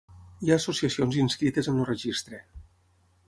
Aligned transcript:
Hi 0.45 0.51
ha 0.51 0.55
associacions 0.61 1.19
inscrites 1.25 1.71
en 1.73 1.79
el 1.83 1.87
Registre. 1.91 2.39